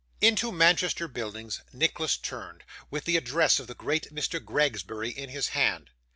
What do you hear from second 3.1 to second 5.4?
address of the great Mr. Gregsbury in